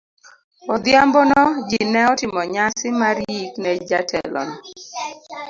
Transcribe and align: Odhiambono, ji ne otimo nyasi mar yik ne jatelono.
Odhiambono, 0.73 1.41
ji 1.69 1.81
ne 1.93 2.01
otimo 2.11 2.41
nyasi 2.53 2.87
mar 2.99 3.15
yik 3.35 3.53
ne 3.63 3.71
jatelono. 3.89 4.55